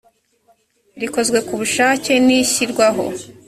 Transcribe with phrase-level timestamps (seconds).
[1.01, 3.05] rikozwe ku bushake n ishyirwaho